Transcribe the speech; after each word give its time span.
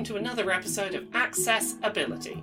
welcome 0.00 0.14
to 0.14 0.18
another 0.18 0.50
episode 0.50 0.94
of 0.94 1.14
Access-Ability. 1.14 2.42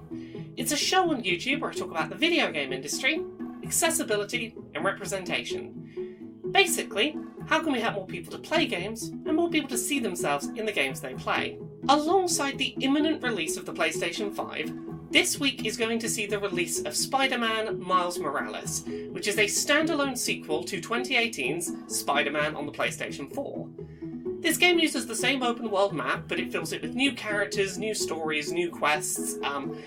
It's 0.57 0.71
a 0.71 0.77
show 0.77 1.09
on 1.09 1.23
YouTube 1.23 1.61
where 1.61 1.71
I 1.71 1.73
talk 1.73 1.89
about 1.89 2.09
the 2.09 2.15
video 2.15 2.51
game 2.51 2.71
industry, 2.71 3.19
accessibility, 3.63 4.53
and 4.75 4.85
representation. 4.85 6.37
Basically, 6.51 7.17
how 7.47 7.63
can 7.63 7.73
we 7.73 7.79
help 7.79 7.95
more 7.95 8.05
people 8.05 8.31
to 8.33 8.37
play 8.37 8.67
games 8.67 9.07
and 9.07 9.35
more 9.35 9.49
people 9.49 9.69
to 9.69 9.77
see 9.77 9.99
themselves 9.99 10.49
in 10.49 10.67
the 10.67 10.71
games 10.71 11.01
they 11.01 11.15
play? 11.15 11.57
Alongside 11.89 12.59
the 12.59 12.75
imminent 12.79 13.23
release 13.23 13.57
of 13.57 13.65
the 13.65 13.73
PlayStation 13.73 14.31
5, 14.35 15.09
this 15.09 15.39
week 15.39 15.65
is 15.65 15.77
going 15.77 15.97
to 15.97 16.09
see 16.09 16.27
the 16.27 16.37
release 16.37 16.83
of 16.83 16.95
Spider 16.95 17.39
Man 17.39 17.81
Miles 17.81 18.19
Morales, 18.19 18.83
which 19.09 19.27
is 19.27 19.39
a 19.39 19.45
standalone 19.45 20.15
sequel 20.15 20.63
to 20.65 20.79
2018's 20.79 21.71
Spider 21.87 22.29
Man 22.29 22.55
on 22.55 22.67
the 22.67 22.71
PlayStation 22.71 23.33
4. 23.33 23.67
This 24.39 24.57
game 24.57 24.79
uses 24.79 25.07
the 25.07 25.15
same 25.15 25.41
open 25.41 25.71
world 25.71 25.93
map, 25.93 26.25
but 26.27 26.39
it 26.39 26.51
fills 26.51 26.71
it 26.71 26.81
with 26.81 26.93
new 26.93 27.11
characters, 27.13 27.77
new 27.77 27.93
stories, 27.93 28.51
new 28.51 28.69
quests. 28.69 29.35
Um, 29.43 29.77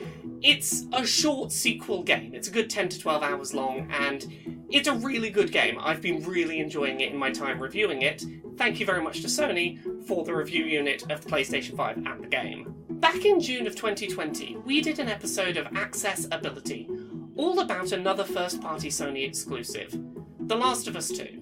it's 0.42 0.86
a 0.92 1.06
short 1.06 1.52
sequel 1.52 2.02
game. 2.02 2.34
It's 2.34 2.48
a 2.48 2.50
good 2.50 2.68
10 2.68 2.88
to 2.90 2.98
12 2.98 3.22
hours 3.22 3.54
long, 3.54 3.88
and 3.90 4.26
it's 4.68 4.88
a 4.88 4.94
really 4.94 5.30
good 5.30 5.52
game. 5.52 5.78
I've 5.80 6.02
been 6.02 6.22
really 6.24 6.58
enjoying 6.58 7.00
it 7.00 7.12
in 7.12 7.18
my 7.18 7.30
time 7.30 7.60
reviewing 7.60 8.02
it. 8.02 8.24
Thank 8.56 8.80
you 8.80 8.86
very 8.86 9.02
much 9.02 9.22
to 9.22 9.28
Sony 9.28 9.78
for 10.06 10.24
the 10.24 10.34
review 10.34 10.64
unit 10.64 11.10
of 11.10 11.22
the 11.22 11.30
PlayStation 11.30 11.76
5 11.76 11.98
and 11.98 12.24
the 12.24 12.28
game. 12.28 12.74
Back 12.90 13.24
in 13.24 13.40
June 13.40 13.66
of 13.66 13.76
2020, 13.76 14.56
we 14.66 14.80
did 14.80 14.98
an 14.98 15.08
episode 15.08 15.56
of 15.56 15.74
Access-Ability, 15.76 16.88
all 17.36 17.60
about 17.60 17.92
another 17.92 18.24
first 18.24 18.60
party 18.60 18.88
Sony 18.88 19.26
exclusive 19.26 19.98
The 20.40 20.56
Last 20.56 20.88
of 20.88 20.96
Us 20.96 21.08
2. 21.08 21.39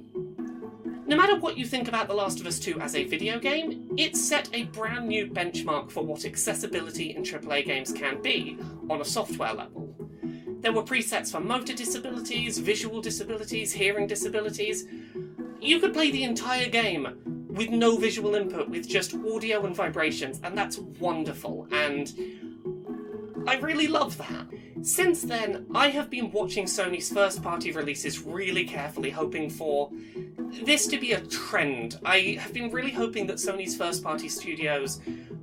No 1.09 1.17
matter 1.17 1.37
what 1.37 1.57
you 1.57 1.65
think 1.65 1.89
about 1.89 2.07
The 2.07 2.13
Last 2.13 2.39
of 2.39 2.47
Us 2.47 2.59
2 2.59 2.81
as 2.83 2.95
a 2.95 3.03
video 3.05 3.39
game, 3.39 3.89
it 3.97 4.15
set 4.15 4.51
a 4.53 4.65
brand 4.65 5.09
new 5.09 5.27
benchmark 5.27 5.91
for 5.91 6.05
what 6.05 6.27
accessibility 6.27 7.17
in 7.17 7.23
AAA 7.23 7.65
games 7.65 7.93
can 7.93 8.21
be 8.21 8.59
on 8.91 9.01
a 9.01 9.07
software 9.07 9.55
level. 9.55 9.97
There 10.61 10.75
were 10.75 10.83
presets 10.83 11.33
for 11.33 11.41
motor 11.41 11.73
disabilities, 11.73 12.59
visual 12.59 13.01
disabilities, 13.01 13.73
hearing 13.73 14.07
disabilities. 14.07 14.85
You 15.63 15.81
could 15.81 15.95
play 15.95 16.11
the 16.11 16.25
entire 16.25 16.69
game 16.69 17.47
with 17.49 17.71
no 17.71 17.97
visual 17.97 18.35
input, 18.35 18.69
with 18.69 18.87
just 18.87 19.15
audio 19.15 19.65
and 19.65 19.75
vibrations, 19.75 20.41
and 20.45 20.59
that's 20.59 20.77
wonderful, 20.77 21.69
and 21.73 22.13
I 23.47 23.57
really 23.57 23.87
love 23.87 24.19
that. 24.19 24.47
Since 24.83 25.23
then, 25.23 25.67
I 25.75 25.89
have 25.89 26.09
been 26.09 26.31
watching 26.31 26.65
Sony's 26.65 27.13
first 27.13 27.43
party 27.43 27.73
releases 27.73 28.23
really 28.23 28.65
carefully, 28.65 29.11
hoping 29.11 29.51
for 29.51 29.91
this 30.65 30.87
to 30.87 30.99
be 30.99 31.13
a 31.13 31.21
trend. 31.21 31.99
I 32.05 32.39
have 32.41 32.53
been 32.53 32.71
really 32.71 32.93
hoping 32.93 33.27
that 33.27 33.37
Sony's 33.37 33.77
first 33.77 34.03
party 34.03 34.29
studios 34.29 35.01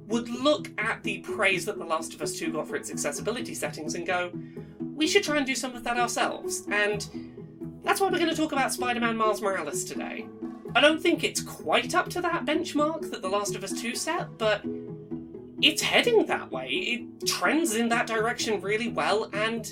would 0.07 0.29
look 0.29 0.69
at 0.77 1.03
the 1.03 1.19
praise 1.19 1.65
that 1.65 1.77
The 1.77 1.85
Last 1.85 2.13
of 2.13 2.21
Us 2.21 2.37
2 2.37 2.51
got 2.51 2.67
for 2.67 2.75
its 2.75 2.91
accessibility 2.91 3.53
settings 3.53 3.95
and 3.95 4.05
go, 4.05 4.31
we 4.79 5.07
should 5.07 5.23
try 5.23 5.37
and 5.37 5.45
do 5.45 5.55
some 5.55 5.75
of 5.75 5.83
that 5.83 5.97
ourselves. 5.97 6.63
And 6.71 7.07
that's 7.83 7.99
why 7.99 8.09
we're 8.09 8.19
going 8.19 8.29
to 8.29 8.35
talk 8.35 8.51
about 8.51 8.73
Spider 8.73 8.99
Man 8.99 9.17
Miles 9.17 9.41
Morales 9.41 9.83
today. 9.83 10.27
I 10.75 10.81
don't 10.81 11.01
think 11.01 11.23
it's 11.23 11.41
quite 11.41 11.95
up 11.95 12.09
to 12.09 12.21
that 12.21 12.45
benchmark 12.45 13.09
that 13.11 13.21
The 13.21 13.29
Last 13.29 13.55
of 13.55 13.63
Us 13.63 13.79
2 13.79 13.95
set, 13.95 14.37
but 14.37 14.61
it's 15.61 15.81
heading 15.81 16.25
that 16.25 16.51
way. 16.51 16.67
It 16.69 17.27
trends 17.27 17.75
in 17.75 17.89
that 17.89 18.07
direction 18.07 18.61
really 18.61 18.89
well, 18.89 19.29
and 19.33 19.71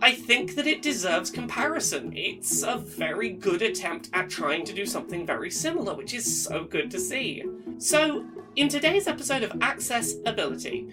I 0.00 0.12
think 0.12 0.54
that 0.54 0.66
it 0.66 0.82
deserves 0.82 1.30
comparison. 1.30 2.12
It's 2.16 2.62
a 2.62 2.76
very 2.76 3.30
good 3.30 3.62
attempt 3.62 4.10
at 4.12 4.30
trying 4.30 4.64
to 4.66 4.72
do 4.72 4.86
something 4.86 5.26
very 5.26 5.50
similar, 5.50 5.94
which 5.94 6.14
is 6.14 6.44
so 6.44 6.64
good 6.64 6.90
to 6.92 7.00
see. 7.00 7.44
So, 7.78 8.24
in 8.56 8.68
today's 8.68 9.08
episode 9.08 9.42
of 9.42 9.52
Access-Ability, 9.60 10.88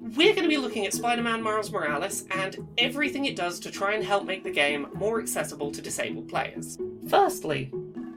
we're 0.00 0.34
going 0.34 0.44
to 0.44 0.48
be 0.48 0.56
looking 0.56 0.86
at 0.86 0.94
Spider 0.94 1.22
Man 1.22 1.42
Miles 1.42 1.70
Morales 1.70 2.24
and 2.30 2.56
everything 2.78 3.24
it 3.24 3.36
does 3.36 3.58
to 3.60 3.70
try 3.70 3.94
and 3.94 4.04
help 4.04 4.24
make 4.24 4.44
the 4.44 4.50
game 4.50 4.86
more 4.94 5.20
accessible 5.20 5.70
to 5.72 5.82
disabled 5.82 6.28
players. 6.28 6.78
Firstly, 7.08 7.70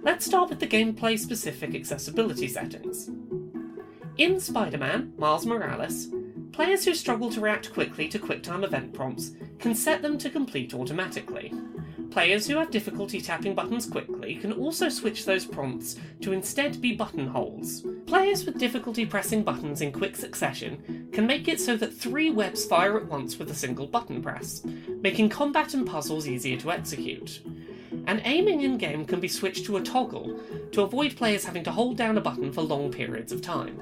let's 0.04 0.26
start 0.26 0.50
with 0.50 0.60
the 0.60 0.68
gameplay 0.68 1.18
specific 1.18 1.76
accessibility 1.76 2.48
settings. 2.48 3.10
In 4.20 4.38
Spider 4.38 4.78
Man 4.78 5.14
Miles 5.18 5.46
Morales, 5.46 6.10
players 6.52 6.84
who 6.84 6.94
struggle 6.94 7.32
to 7.32 7.40
react 7.40 7.72
quickly 7.72 8.10
to 8.10 8.20
QuickTime 8.20 8.66
event 8.66 8.94
prompts 8.94 9.32
can 9.60 9.74
set 9.74 10.02
them 10.02 10.18
to 10.18 10.30
complete 10.30 10.74
automatically. 10.74 11.54
Players 12.12 12.46
who 12.46 12.58
have 12.58 12.70
difficulty 12.70 13.22
tapping 13.22 13.56
buttons 13.56 13.86
quickly 13.86 14.36
can 14.36 14.52
also 14.52 14.90
switch 14.90 15.24
those 15.24 15.46
prompts 15.46 15.96
to 16.20 16.34
instead 16.34 16.82
be 16.82 16.94
button 16.94 17.28
holds. 17.28 17.86
Players 18.08 18.46
with 18.46 18.60
difficulty 18.60 19.06
pressing 19.06 19.42
buttons 19.42 19.80
in 19.80 19.94
quick 19.94 20.18
succession 20.18 21.08
can 21.14 21.26
make 21.26 21.48
it 21.48 21.62
so 21.62 21.78
that 21.78 21.96
three 21.96 22.30
webs 22.30 22.66
fire 22.66 22.98
at 22.98 23.08
once 23.08 23.40
with 23.40 23.52
a 23.52 23.56
single 23.56 23.88
button 23.88 24.22
press, 24.22 24.66
making 25.02 25.30
combat 25.30 25.74
and 25.74 25.88
puzzles 25.88 26.28
easier 26.28 26.58
to 26.58 26.72
execute. 26.72 27.42
And 28.06 28.22
aiming 28.26 28.64
in 28.64 28.78
game 28.78 29.06
can 29.06 29.22
be 29.22 29.30
switched 29.30 29.64
to 29.68 29.78
a 29.78 29.82
toggle 29.82 30.38
to 30.74 30.82
avoid 30.82 31.16
players 31.16 31.46
having 31.46 31.64
to 31.64 31.72
hold 31.72 31.96
down 31.96 32.18
a 32.18 32.22
button 32.22 32.52
for 32.52 32.64
long 32.64 32.92
periods 32.92 33.32
of 33.32 33.42
time. 33.42 33.82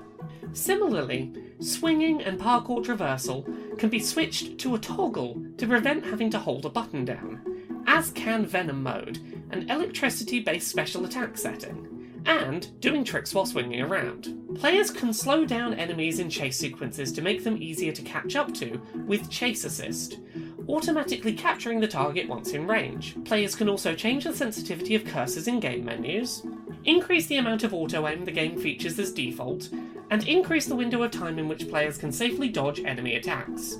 Similarly, 0.54 1.34
swinging 1.60 2.22
and 2.22 2.40
parkour 2.40 2.84
traversal 2.84 3.78
can 3.78 3.90
be 3.90 4.00
switched 4.00 4.58
to 4.60 4.76
a 4.76 4.80
toggle 4.80 5.42
to 5.58 5.68
prevent 5.68 6.06
having 6.06 6.30
to 6.32 6.40
hold 6.40 6.66
a 6.66 6.70
button 6.70 7.06
down, 7.06 7.84
as 7.86 8.12
can 8.12 8.46
Venom 8.46 8.84
mode, 8.84 9.20
an 9.52 9.70
electricity 9.70 10.40
based 10.40 10.68
special 10.68 11.06
attack 11.06 11.38
setting, 11.38 12.22
and 12.26 12.80
doing 12.82 13.04
tricks 13.04 13.34
while 13.34 13.46
swinging 13.46 13.82
around. 13.82 14.36
Players 14.56 14.92
can 14.92 15.14
slow 15.14 15.46
down 15.46 15.74
enemies 15.74 16.20
in 16.20 16.30
chase 16.30 16.58
sequences 16.58 17.12
to 17.14 17.22
make 17.22 17.44
them 17.44 17.62
easier 17.62 17.92
to 17.92 18.02
catch 18.02 18.36
up 18.36 18.54
to 18.56 18.82
with 19.06 19.30
Chase 19.30 19.64
Assist, 19.64 20.20
automatically 20.68 21.34
capturing 21.34 21.80
the 21.80 21.88
target 21.88 22.28
once 22.28 22.54
in 22.54 22.68
range. 22.68 23.16
Players 23.24 23.56
can 23.56 23.70
also 23.70 23.96
change 23.96 24.24
the 24.26 24.36
sensitivity 24.36 24.96
of 24.96 25.04
cursors 25.04 25.48
in 25.48 25.60
game 25.60 25.86
menus, 25.86 26.46
increase 26.86 27.28
the 27.28 27.38
amount 27.38 27.64
of 27.64 27.74
auto 27.74 28.08
aim 28.08 28.26
the 28.26 28.32
game 28.32 28.60
features 28.60 29.00
as 29.00 29.12
default, 29.12 29.70
and 30.10 30.28
increase 30.28 30.66
the 30.66 30.76
window 30.76 31.04
of 31.04 31.12
time 31.12 31.40
in 31.40 31.48
which 31.48 31.70
players 31.70 31.98
can 31.98 32.12
safely 32.12 32.50
dodge 32.50 32.80
enemy 32.82 33.16
attacks. 33.16 33.78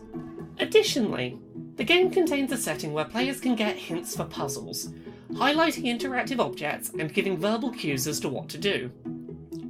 Additionally, 0.60 1.38
the 1.76 1.84
game 1.84 2.10
contains 2.10 2.52
a 2.52 2.58
setting 2.58 2.94
where 2.94 3.06
players 3.06 3.40
can 3.40 3.56
get 3.56 3.76
hints 3.76 4.16
for 4.16 4.26
puzzles, 4.26 4.90
highlighting 5.34 5.84
interactive 5.84 6.40
objects 6.40 6.90
and 6.98 7.14
giving 7.14 7.38
verbal 7.38 7.72
cues 7.72 8.08
as 8.08 8.20
to 8.20 8.30
what 8.30 8.50
to 8.50 8.58
do. 8.58 8.92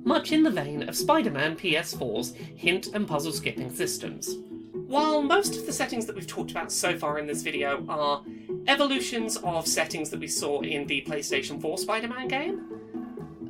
Much 0.04 0.32
in 0.32 0.42
the 0.42 0.50
vein 0.50 0.88
of 0.88 0.96
Spider 0.96 1.32
Man 1.32 1.56
PS4's 1.56 2.34
hint 2.56 2.88
and 2.94 3.06
puzzle 3.06 3.34
skipping 3.34 3.70
systems. 3.70 4.38
While 4.88 5.22
most 5.22 5.58
of 5.58 5.66
the 5.66 5.74
settings 5.74 6.06
that 6.06 6.16
we've 6.16 6.26
talked 6.26 6.52
about 6.52 6.72
so 6.72 6.98
far 6.98 7.20
in 7.20 7.28
this 7.28 7.42
video 7.42 7.86
are 7.90 8.24
evolutions 8.68 9.36
of 9.36 9.68
settings 9.68 10.10
that 10.12 10.20
we 10.22 10.30
saw 10.30 10.62
in 10.62 10.88
the 10.88 11.02
PlayStation 11.02 11.62
4 11.62 11.78
Spider 11.78 12.08
Man 12.08 12.30
game, 12.30 12.64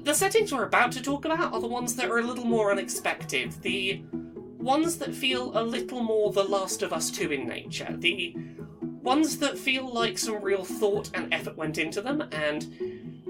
the 0.03 0.15
settings 0.15 0.51
we're 0.51 0.63
about 0.63 0.91
to 0.93 1.01
talk 1.01 1.25
about 1.25 1.53
are 1.53 1.61
the 1.61 1.67
ones 1.67 1.95
that 1.95 2.09
are 2.09 2.17
a 2.17 2.23
little 2.23 2.43
more 2.43 2.71
unexpected, 2.71 3.51
the 3.61 4.01
ones 4.57 4.97
that 4.97 5.13
feel 5.13 5.55
a 5.55 5.61
little 5.61 6.01
more 6.01 6.33
The 6.33 6.43
Last 6.43 6.81
of 6.81 6.91
Us 6.91 7.11
2 7.11 7.31
in 7.31 7.47
nature, 7.47 7.95
the 7.95 8.35
ones 8.81 9.37
that 9.37 9.59
feel 9.59 9.93
like 9.93 10.17
some 10.17 10.41
real 10.41 10.63
thought 10.63 11.11
and 11.13 11.31
effort 11.31 11.55
went 11.55 11.77
into 11.77 12.01
them, 12.01 12.23
and 12.31 12.65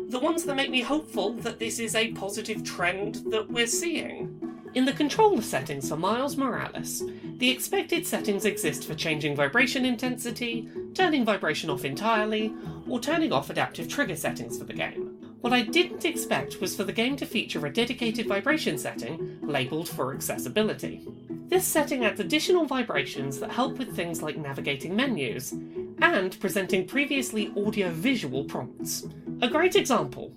the 0.09 0.19
ones 0.19 0.45
that 0.45 0.55
make 0.55 0.69
me 0.69 0.79
hopeful 0.79 1.33
that 1.33 1.59
this 1.59 1.77
is 1.77 1.93
a 1.93 2.13
positive 2.13 2.63
trend 2.63 3.15
that 3.31 3.51
we're 3.51 3.67
seeing. 3.67 4.33
In 4.75 4.85
the 4.85 4.93
controller 4.93 5.41
settings 5.41 5.89
for 5.89 5.97
Miles 5.97 6.37
Morales, 6.37 7.03
the 7.37 7.51
expected 7.51 8.05
settings 8.05 8.45
exist 8.45 8.85
for 8.85 8.95
changing 8.95 9.35
vibration 9.35 9.85
intensity, 9.85 10.69
turning 10.95 11.23
vibration 11.23 11.69
off 11.69 11.85
entirely, 11.85 12.51
or 12.89 12.99
turning 12.99 13.31
off 13.31 13.51
adaptive 13.51 13.87
trigger 13.87 14.15
settings 14.15 14.57
for 14.57 14.63
the 14.63 14.73
game. 14.73 15.15
What 15.41 15.53
I 15.53 15.61
didn't 15.61 16.03
expect 16.03 16.59
was 16.59 16.75
for 16.75 16.83
the 16.83 16.91
game 16.91 17.15
to 17.17 17.25
feature 17.27 17.63
a 17.63 17.71
dedicated 17.71 18.27
vibration 18.27 18.75
setting 18.77 19.37
labelled 19.43 19.87
for 19.87 20.15
accessibility. 20.15 21.07
This 21.47 21.63
setting 21.63 22.05
adds 22.05 22.19
additional 22.19 22.65
vibrations 22.65 23.39
that 23.39 23.51
help 23.51 23.77
with 23.77 23.95
things 23.95 24.23
like 24.23 24.37
navigating 24.37 24.95
menus 24.95 25.51
and 26.01 26.37
presenting 26.39 26.87
previously 26.87 27.53
audio 27.55 27.91
visual 27.91 28.45
prompts. 28.45 29.05
A 29.43 29.47
great 29.47 29.75
example 29.75 30.33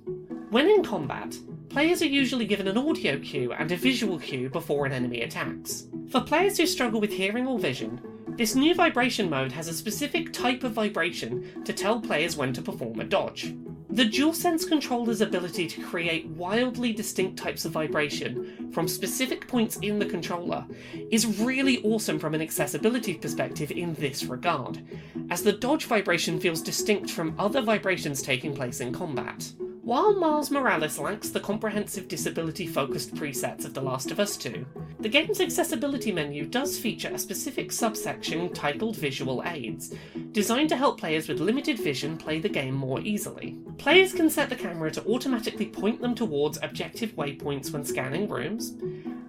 when 0.50 0.68
in 0.68 0.82
combat, 0.84 1.34
players 1.70 2.02
are 2.02 2.06
usually 2.06 2.44
given 2.44 2.68
an 2.68 2.76
audio 2.76 3.18
cue 3.18 3.52
and 3.52 3.72
a 3.72 3.76
visual 3.76 4.18
cue 4.18 4.50
before 4.50 4.84
an 4.84 4.92
enemy 4.92 5.22
attacks. 5.22 5.86
For 6.10 6.20
players 6.20 6.58
who 6.58 6.66
struggle 6.66 7.00
with 7.00 7.12
hearing 7.12 7.46
or 7.46 7.56
vision, 7.56 8.00
this 8.30 8.56
new 8.56 8.74
vibration 8.74 9.30
mode 9.30 9.52
has 9.52 9.68
a 9.68 9.72
specific 9.72 10.32
type 10.32 10.64
of 10.64 10.72
vibration 10.72 11.62
to 11.64 11.72
tell 11.72 12.00
players 12.00 12.36
when 12.36 12.52
to 12.54 12.62
perform 12.62 12.98
a 12.98 13.04
dodge. 13.04 13.54
The 13.90 14.06
DualSense 14.08 14.66
controller's 14.66 15.20
ability 15.20 15.68
to 15.68 15.82
create 15.82 16.26
wildly 16.26 16.92
distinct 16.92 17.38
types 17.38 17.64
of 17.64 17.70
vibration 17.70 18.72
from 18.72 18.88
specific 18.88 19.46
points 19.46 19.76
in 19.82 20.00
the 20.00 20.06
controller 20.06 20.66
is 21.12 21.40
really 21.40 21.80
awesome 21.84 22.18
from 22.18 22.34
an 22.34 22.42
accessibility 22.42 23.14
perspective 23.14 23.70
in 23.70 23.94
this 23.94 24.24
regard, 24.24 24.82
as 25.30 25.44
the 25.44 25.52
dodge 25.52 25.84
vibration 25.84 26.40
feels 26.40 26.60
distinct 26.60 27.08
from 27.08 27.38
other 27.38 27.62
vibrations 27.62 28.20
taking 28.20 28.52
place 28.52 28.80
in 28.80 28.92
combat. 28.92 29.52
While 29.82 30.14
Miles 30.14 30.50
Morales 30.50 30.98
lacks 30.98 31.30
the 31.30 31.40
comprehensive 31.40 32.06
disability 32.06 32.66
focused 32.66 33.14
presets 33.14 33.64
of 33.64 33.74
The 33.74 33.80
Last 33.80 34.10
of 34.10 34.20
Us 34.20 34.36
2, 34.36 34.66
the 35.00 35.08
game's 35.08 35.40
accessibility 35.40 36.12
menu 36.12 36.44
does 36.44 36.78
feature 36.78 37.08
a 37.08 37.18
specific 37.18 37.72
subsection 37.72 38.52
titled 38.52 38.96
Visual 38.96 39.42
Aids, 39.46 39.94
designed 40.32 40.68
to 40.68 40.76
help 40.76 41.00
players 41.00 41.26
with 41.26 41.40
limited 41.40 41.78
vision 41.78 42.18
play 42.18 42.38
the 42.38 42.48
game 42.48 42.74
more 42.74 43.00
easily. 43.00 43.56
Players 43.78 44.12
can 44.12 44.28
set 44.28 44.50
the 44.50 44.56
camera 44.56 44.90
to 44.90 45.04
automatically 45.06 45.66
point 45.66 46.02
them 46.02 46.14
towards 46.14 46.58
objective 46.62 47.16
waypoints 47.16 47.72
when 47.72 47.84
scanning 47.84 48.28
rooms, 48.28 48.74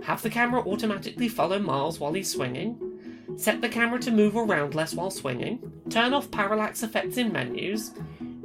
have 0.04 0.22
the 0.22 0.30
camera 0.30 0.62
automatically 0.62 1.30
follow 1.30 1.60
Miles 1.60 2.00
while 2.00 2.14
he's 2.14 2.32
swinging, 2.32 2.78
set 3.38 3.62
the 3.62 3.70
camera 3.70 4.00
to 4.00 4.12
move 4.12 4.36
around 4.36 4.76
less 4.76 4.94
while 4.94 5.12
swinging, 5.12 5.72
turn 5.90 6.14
off 6.14 6.32
parallax 6.32 6.84
effects 6.84 7.18
in 7.18 7.32
menus, 7.32 7.94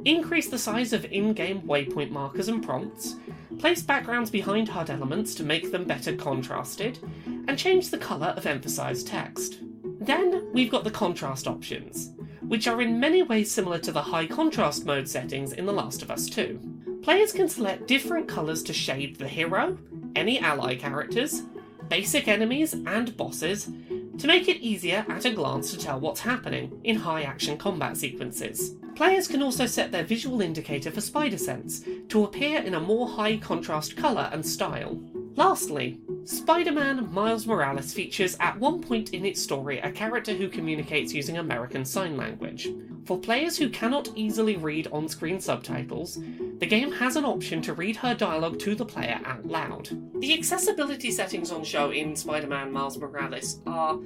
increase 0.05 0.47
the 0.47 0.57
size 0.57 0.93
of 0.93 1.03
in 1.05 1.33
game 1.33 1.61
waypoint 1.63 2.11
markers 2.11 2.47
and 2.47 2.63
prompts, 2.63 3.15
place 3.59 3.81
backgrounds 3.81 4.29
behind 4.29 4.69
HUD 4.69 4.89
elements 4.89 5.33
to 5.35 5.43
make 5.43 5.71
them 5.71 5.83
better 5.83 6.15
contrasted, 6.15 6.99
and 7.47 7.57
change 7.57 7.89
the 7.89 7.97
colour 7.97 8.33
of 8.37 8.45
emphasised 8.45 9.07
text. 9.07 9.59
Then 9.99 10.49
we've 10.53 10.71
got 10.71 10.83
the 10.83 10.91
contrast 10.91 11.47
options, 11.47 12.13
which 12.41 12.67
are 12.67 12.81
in 12.81 12.99
many 12.99 13.23
ways 13.23 13.51
similar 13.51 13.79
to 13.79 13.91
the 13.91 14.01
high 14.01 14.27
contrast 14.27 14.85
mode 14.85 15.07
settings 15.07 15.53
in 15.53 15.65
The 15.65 15.73
Last 15.73 16.01
of 16.01 16.11
Us 16.11 16.29
2. 16.29 16.99
Players 17.03 17.31
can 17.31 17.49
select 17.49 17.87
different 17.87 18.27
colours 18.27 18.63
to 18.63 18.73
shade 18.73 19.17
the 19.17 19.27
hero, 19.27 19.77
any 20.15 20.39
ally 20.39 20.75
characters, 20.75 21.43
basic 21.89 22.27
enemies, 22.27 22.73
and 22.73 23.15
bosses 23.15 23.69
to 24.17 24.27
make 24.27 24.47
it 24.47 24.61
easier 24.61 25.05
at 25.09 25.25
a 25.25 25.31
glance 25.31 25.71
to 25.71 25.77
tell 25.77 25.99
what's 25.99 26.19
happening 26.21 26.79
in 26.83 26.95
high 26.95 27.21
action 27.21 27.57
combat 27.57 27.95
sequences. 27.95 28.75
Players 28.95 29.27
can 29.27 29.43
also 29.43 29.67
set 29.67 29.91
their 29.91 30.03
visual 30.03 30.41
indicator 30.41 30.89
for 30.89 31.01
spider 31.01 31.37
sense 31.37 31.83
to 32.09 32.23
appear 32.23 32.61
in 32.61 32.73
a 32.73 32.79
more 32.79 33.07
high 33.07 33.37
contrast 33.37 33.95
colour 33.95 34.29
and 34.33 34.43
style. 34.43 34.99
Lastly, 35.35 35.99
Spider 36.27 36.73
Man 36.73 37.09
Miles 37.13 37.47
Morales 37.47 37.93
features 37.93 38.35
at 38.41 38.59
one 38.59 38.81
point 38.81 39.13
in 39.13 39.25
its 39.25 39.41
story 39.41 39.79
a 39.79 39.89
character 39.89 40.33
who 40.33 40.49
communicates 40.49 41.13
using 41.13 41.37
American 41.37 41.85
Sign 41.85 42.17
Language. 42.17 42.67
For 43.05 43.17
players 43.17 43.57
who 43.57 43.69
cannot 43.69 44.09
easily 44.13 44.57
read 44.57 44.87
on 44.87 45.07
screen 45.07 45.39
subtitles, 45.39 46.19
the 46.59 46.65
game 46.65 46.91
has 46.91 47.15
an 47.15 47.23
option 47.23 47.61
to 47.61 47.73
read 47.73 47.95
her 47.95 48.13
dialogue 48.13 48.59
to 48.59 48.75
the 48.75 48.83
player 48.83 49.21
out 49.23 49.45
loud. 49.45 49.87
The 50.19 50.37
accessibility 50.37 51.11
settings 51.11 51.49
on 51.49 51.63
show 51.63 51.91
in 51.91 52.13
Spider 52.13 52.47
Man 52.47 52.73
Miles 52.73 52.97
Morales 52.97 53.61
are 53.65 53.97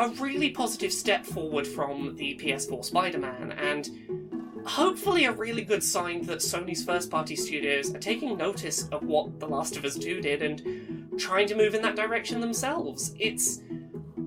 a 0.00 0.08
really 0.08 0.50
positive 0.50 0.92
step 0.92 1.24
forward 1.24 1.64
from 1.64 2.16
the 2.16 2.34
PS4 2.42 2.84
Spider 2.84 3.18
Man, 3.18 3.52
and 3.52 3.88
hopefully 4.66 5.26
a 5.26 5.32
really 5.32 5.62
good 5.62 5.84
sign 5.84 6.22
that 6.22 6.40
Sony's 6.40 6.84
first 6.84 7.08
party 7.08 7.36
studios 7.36 7.94
are 7.94 8.00
taking 8.00 8.36
notice 8.36 8.88
of 8.88 9.04
what 9.04 9.38
The 9.38 9.46
Last 9.46 9.76
of 9.76 9.84
Us 9.84 9.96
2 9.96 10.20
did 10.20 10.42
and 10.42 10.97
trying 11.18 11.46
to 11.48 11.54
move 11.54 11.74
in 11.74 11.82
that 11.82 11.96
direction 11.96 12.40
themselves. 12.40 13.14
It's 13.18 13.60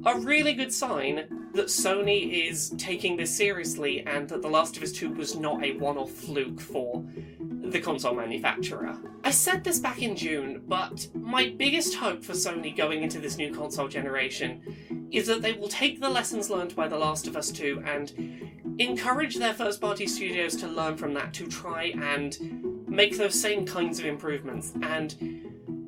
a 0.06 0.20
really 0.20 0.54
good 0.54 0.74
sign 0.74 1.50
that 1.54 1.68
Sony 1.68 2.48
is 2.50 2.74
taking 2.78 3.18
this 3.18 3.36
seriously 3.36 4.06
and 4.06 4.28
that 4.30 4.42
The 4.42 4.50
Last 4.50 4.78
of 4.78 4.84
Us 4.84 4.92
2 4.92 5.14
was 5.14 5.36
not 5.36 5.64
a 5.64 5.78
one 5.78 5.98
off 5.98 6.12
fluke 6.12 6.60
for 6.60 7.04
the 7.40 7.80
console 7.80 8.16
manufacturer. 8.16 8.98
I 9.24 9.32
said 9.32 9.64
this 9.64 9.80
back 9.80 10.02
in 10.02 10.16
June, 10.16 10.64
but 10.68 11.08
my 11.14 11.54
biggest 11.58 11.96
hope 11.96 12.24
for 12.24 12.34
Sony 12.34 12.76
going 12.76 13.04
into 13.04 13.20
this 13.20 13.38
new 13.38 13.54
console 13.54 13.88
generation 13.88 15.08
is 15.12 15.28
that 15.28 15.42
they 15.42 15.54
will 15.54 15.68
take 15.68 16.00
the 16.00 16.10
lessons 16.10 16.50
learned 16.50 16.76
by 16.76 16.88
The 16.88 16.98
Last 16.98 17.28
of 17.28 17.36
Us 17.36 17.52
2 17.52 17.84
and 17.86 18.14
encourage 18.80 19.36
their 19.36 19.54
first 19.54 19.82
party 19.82 20.08
studios 20.08 20.56
to 20.58 20.68
learn 20.68 20.98
from 20.98 21.14
that 21.14 21.34
to 21.36 21.48
try 21.48 21.94
and 22.02 22.88
make 22.88 23.18
those 23.18 23.40
same 23.40 23.66
kinds 23.66 24.00
of 24.00 24.06
improvements. 24.06 24.74
And 24.82 25.41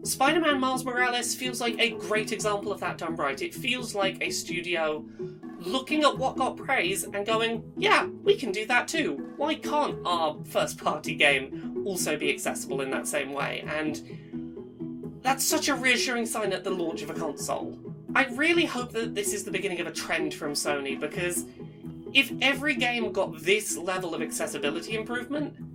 Spider 0.04 0.42
Man 0.42 0.60
Miles 0.60 0.84
Morales 0.84 1.34
feels 1.34 1.62
like 1.62 1.80
a 1.80 1.92
great 1.92 2.32
example 2.34 2.72
of 2.72 2.80
that 2.82 2.98
done 2.98 3.16
right. 3.16 3.42
It 3.42 3.56
feels 3.56 3.96
like 3.96 4.18
a 4.22 4.30
studio 4.30 5.06
looking 5.60 6.04
at 6.04 6.18
what 6.18 6.36
got 6.36 6.58
praise 6.58 7.04
and 7.04 7.26
going, 7.26 7.64
yeah, 7.78 8.08
we 8.24 8.36
can 8.36 8.52
do 8.52 8.66
that 8.66 8.88
too. 8.88 9.32
Why 9.38 9.56
can't 9.56 9.98
our 10.06 10.38
first 10.46 10.78
party 10.78 11.16
game 11.16 11.84
also 11.86 12.18
be 12.18 12.30
accessible 12.30 12.82
in 12.82 12.92
that 12.92 13.08
same 13.08 13.32
way? 13.32 13.64
And 13.66 15.20
that's 15.22 15.46
such 15.46 15.70
a 15.70 15.76
reassuring 15.76 16.26
sign 16.26 16.52
at 16.52 16.66
the 16.66 16.72
launch 16.72 17.02
of 17.02 17.10
a 17.10 17.14
console. 17.14 17.80
I 18.14 18.26
really 18.26 18.66
hope 18.66 18.92
that 18.92 19.16
this 19.16 19.34
is 19.34 19.46
the 19.46 19.52
beginning 19.52 19.80
of 19.80 19.88
a 19.88 19.92
trend 19.92 20.34
from 20.34 20.52
Sony 20.52 21.00
because 21.00 21.46
if 22.14 22.32
every 22.42 22.76
game 22.76 23.12
got 23.12 23.42
this 23.42 23.78
level 23.78 24.14
of 24.14 24.22
accessibility 24.22 24.96
improvement, 24.96 25.73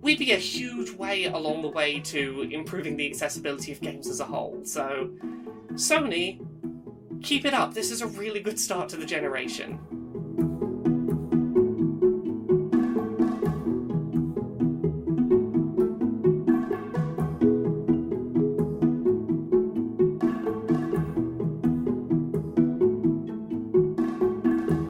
we'd 0.00 0.18
be 0.18 0.32
a 0.32 0.36
huge 0.36 0.92
way 0.92 1.24
along 1.24 1.62
the 1.62 1.68
way 1.68 2.00
to 2.00 2.48
improving 2.50 2.96
the 2.96 3.08
accessibility 3.08 3.72
of 3.72 3.80
games 3.80 4.08
as 4.08 4.20
a 4.20 4.24
whole. 4.24 4.60
So, 4.64 5.10
Sony, 5.72 6.40
keep 7.22 7.44
it 7.44 7.54
up. 7.54 7.74
This 7.74 7.90
is 7.90 8.00
a 8.00 8.06
really 8.06 8.40
good 8.40 8.58
start 8.58 8.88
to 8.90 8.96
the 8.96 9.06
generation. 9.06 9.78